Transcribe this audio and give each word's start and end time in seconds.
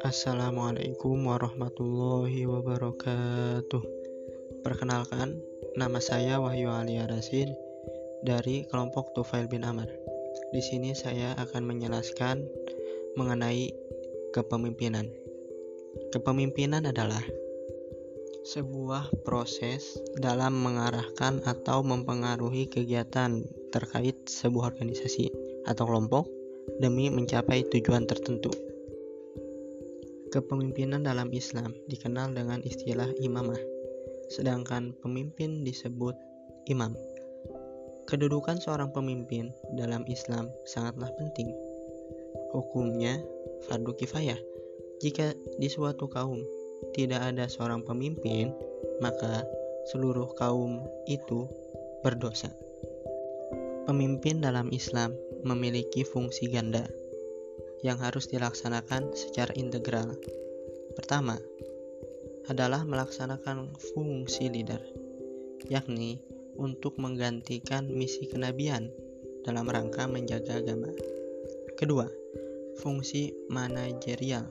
Assalamualaikum 0.00 1.28
warahmatullahi 1.28 2.48
wabarakatuh. 2.48 3.82
Perkenalkan, 4.64 5.44
nama 5.76 6.00
saya 6.00 6.40
Wahyu 6.40 6.72
Ali 6.72 6.96
Arasin 6.96 7.52
dari 8.24 8.64
kelompok 8.72 9.12
Tufail 9.12 9.44
bin 9.44 9.68
Amr. 9.68 9.92
Di 10.56 10.64
sini 10.64 10.96
saya 10.96 11.36
akan 11.36 11.68
menjelaskan 11.68 12.48
mengenai 13.20 13.76
kepemimpinan. 14.32 15.12
Kepemimpinan 16.16 16.88
adalah 16.88 17.20
sebuah 18.44 19.24
proses 19.24 19.96
dalam 20.20 20.60
mengarahkan 20.60 21.40
atau 21.48 21.80
mempengaruhi 21.80 22.68
kegiatan 22.68 23.40
terkait 23.72 24.28
sebuah 24.28 24.76
organisasi 24.76 25.32
atau 25.64 25.88
kelompok 25.88 26.28
demi 26.76 27.08
mencapai 27.08 27.64
tujuan 27.72 28.04
tertentu. 28.04 28.52
Kepemimpinan 30.28 31.08
dalam 31.08 31.32
Islam 31.32 31.72
dikenal 31.88 32.36
dengan 32.36 32.60
istilah 32.60 33.08
imamah, 33.16 33.60
sedangkan 34.28 34.92
pemimpin 35.00 35.64
disebut 35.64 36.12
imam. 36.68 36.92
Kedudukan 38.04 38.60
seorang 38.60 38.92
pemimpin 38.92 39.56
dalam 39.72 40.04
Islam 40.04 40.52
sangatlah 40.68 41.08
penting. 41.16 41.48
Hukumnya 42.52 43.24
fardu 43.64 43.96
kifayah. 43.96 44.36
Jika 45.00 45.32
di 45.56 45.72
suatu 45.72 46.12
kaum 46.12 46.44
tidak 46.92 47.32
ada 47.32 47.48
seorang 47.48 47.80
pemimpin, 47.80 48.52
maka 49.00 49.46
seluruh 49.88 50.36
kaum 50.36 50.84
itu 51.08 51.48
berdosa. 52.04 52.52
Pemimpin 53.88 54.44
dalam 54.44 54.68
Islam 54.72 55.16
memiliki 55.44 56.04
fungsi 56.04 56.48
ganda 56.48 56.88
yang 57.84 58.00
harus 58.00 58.28
dilaksanakan 58.32 59.12
secara 59.12 59.52
integral. 59.56 60.16
Pertama, 60.96 61.36
adalah 62.48 62.84
melaksanakan 62.84 63.76
fungsi 63.92 64.48
leader, 64.52 64.80
yakni 65.68 66.20
untuk 66.56 66.96
menggantikan 67.00 67.88
misi 67.88 68.28
kenabian 68.28 68.88
dalam 69.44 69.68
rangka 69.68 70.08
menjaga 70.08 70.60
agama. 70.60 70.88
Kedua, 71.76 72.08
fungsi 72.80 73.36
manajerial, 73.52 74.48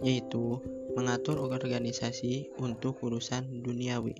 yaitu 0.00 0.60
mengatur 0.98 1.38
organisasi 1.38 2.50
untuk 2.58 3.00
urusan 3.04 3.62
duniawi. 3.62 4.16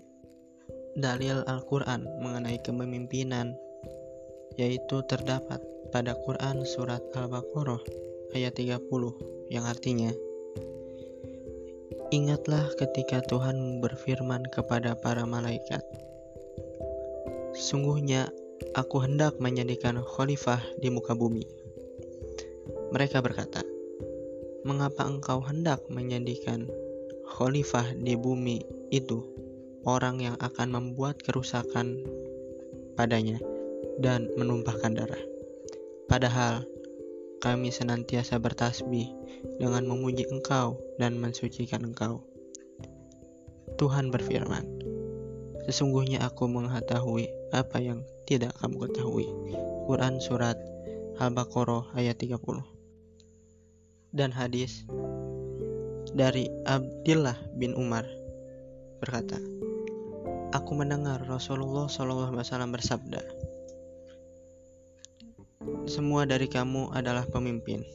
Dalil 0.99 1.47
Al-Quran 1.47 2.07
mengenai 2.21 2.59
kepemimpinan 2.63 3.55
yaitu 4.59 5.03
terdapat 5.07 5.63
pada 5.95 6.19
Quran 6.27 6.67
Surat 6.67 7.01
Al-Baqarah 7.15 7.81
ayat 8.35 8.59
30 8.59 8.83
yang 9.51 9.65
artinya 9.67 10.11
Ingatlah 12.11 12.75
ketika 12.75 13.23
Tuhan 13.31 13.79
berfirman 13.79 14.51
kepada 14.51 14.99
para 14.99 15.23
malaikat 15.23 15.83
Sungguhnya 17.55 18.31
aku 18.75 19.03
hendak 19.03 19.39
menjadikan 19.43 19.99
khalifah 20.03 20.63
di 20.79 20.89
muka 20.91 21.19
bumi. 21.19 21.43
Mereka 22.95 23.23
berkata, 23.23 23.63
Mengapa 24.61 25.09
engkau 25.09 25.41
hendak 25.41 25.89
menjadikan 25.89 26.69
khalifah 27.25 27.97
di 27.97 28.13
bumi 28.13 28.61
itu 28.93 29.25
orang 29.89 30.21
yang 30.21 30.37
akan 30.37 30.69
membuat 30.69 31.17
kerusakan 31.25 32.05
padanya 32.93 33.41
dan 34.05 34.29
menumpahkan 34.37 34.93
darah? 34.93 35.25
Padahal 36.13 36.69
kami 37.41 37.73
senantiasa 37.73 38.37
bertasbih 38.37 39.09
dengan 39.57 39.89
memuji 39.89 40.29
engkau 40.29 40.77
dan 41.01 41.17
mensucikan 41.17 41.89
engkau. 41.89 42.21
Tuhan 43.81 44.13
berfirman, 44.13 44.69
Sesungguhnya 45.65 46.21
aku 46.21 46.45
mengetahui 46.53 47.33
apa 47.57 47.81
yang 47.81 48.05
tidak 48.29 48.53
kamu 48.61 48.93
ketahui. 48.93 49.25
Quran 49.89 50.21
Surat 50.21 50.61
Al-Baqarah 51.17 51.97
ayat 51.97 52.21
30 52.21 52.80
Dan 54.11 54.35
hadis 54.35 54.83
dari 56.11 56.51
Abdullah 56.67 57.39
bin 57.55 57.79
Umar 57.79 58.03
berkata, 58.99 59.39
Aku 60.51 60.75
mendengar 60.75 61.23
Rasulullah 61.31 61.87
SAW 61.87 62.43
bersabda, 62.75 63.23
Semua 65.87 66.27
dari 66.27 66.51
kamu 66.51 66.91
adalah 66.91 67.23
pemimpin, 67.31 67.87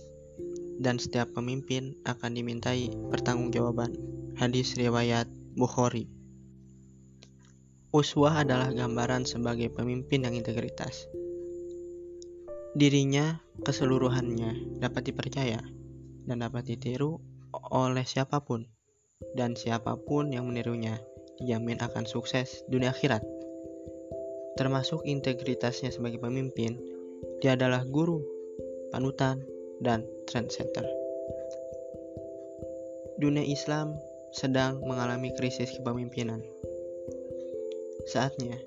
dan 0.79 0.95
setiap 0.95 1.35
pemimpin 1.35 1.99
akan 2.07 2.31
dimintai 2.31 2.95
pertanggungjawaban. 3.11 3.91
Hadis 4.39 4.75
riwayat 4.79 5.27
Bukhari. 5.55 6.07
Uswah 7.91 8.43
adalah 8.43 8.71
gambaran 8.71 9.23
sebagai 9.23 9.71
pemimpin 9.71 10.27
yang 10.27 10.35
integritas. 10.35 11.07
Dirinya 12.75 13.39
keseluruhannya 13.63 14.79
dapat 14.83 15.11
dipercaya 15.11 15.63
dan 16.25 16.41
dapat 16.41 16.65
ditiru 16.65 17.21
oleh 17.71 18.03
siapa 18.03 18.43
pun, 18.43 18.67
dan 19.37 19.55
siapa 19.55 19.95
pun 19.95 20.33
yang 20.33 20.49
menirunya 20.49 20.99
dijamin 21.39 21.79
akan 21.79 22.03
sukses 22.03 22.65
dunia 22.67 22.91
akhirat. 22.91 23.23
Termasuk 24.59 25.05
integritasnya 25.07 25.91
sebagai 25.91 26.19
pemimpin, 26.19 26.79
dia 27.39 27.55
adalah 27.55 27.85
guru, 27.87 28.23
panutan, 28.91 29.43
dan 29.79 30.03
trendsetter. 30.27 30.87
Dunia 33.19 33.43
Islam 33.43 33.95
sedang 34.35 34.83
mengalami 34.83 35.31
krisis 35.31 35.71
kepemimpinan 35.79 36.43
Saatnya 38.05 38.61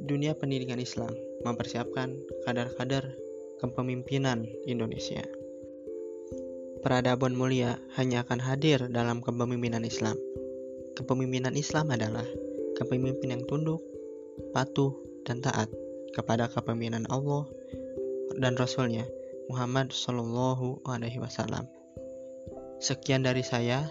dunia 0.00 0.32
pendidikan 0.32 0.80
Islam 0.80 1.12
mempersiapkan 1.44 2.16
kadar-kadar 2.48 3.12
kepemimpinan 3.60 4.48
Indonesia. 4.64 5.20
Peradaban 6.82 7.38
mulia 7.38 7.78
hanya 7.94 8.26
akan 8.26 8.42
hadir 8.42 8.90
dalam 8.90 9.22
kepemimpinan 9.22 9.86
Islam. 9.86 10.18
Kepemimpinan 10.98 11.54
Islam 11.54 11.94
adalah 11.94 12.26
kepemimpinan 12.74 13.40
yang 13.40 13.46
tunduk, 13.46 13.80
patuh, 14.50 14.90
dan 15.22 15.38
taat 15.38 15.70
kepada 16.12 16.50
kepemimpinan 16.50 17.06
Allah 17.08 17.46
dan 18.36 18.58
Rasulnya 18.58 19.06
Muhammad 19.46 19.94
Shallallahu 19.94 20.82
Alaihi 20.82 21.22
Wasallam. 21.22 21.70
Sekian 22.82 23.22
dari 23.22 23.46
saya. 23.46 23.86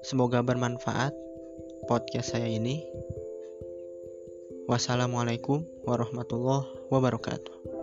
Semoga 0.00 0.40
bermanfaat 0.40 1.12
podcast 1.84 2.32
saya 2.32 2.48
ini. 2.48 2.80
Wassalamualaikum 4.68 5.64
warahmatullahi 5.84 6.88
wabarakatuh. 6.88 7.77